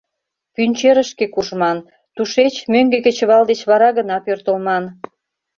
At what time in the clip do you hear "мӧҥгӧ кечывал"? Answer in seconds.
2.73-3.43